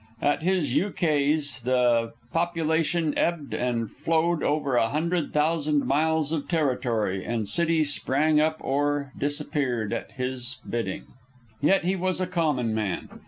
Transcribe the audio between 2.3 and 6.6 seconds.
population ebbed and flowed over a hundred thousand miles of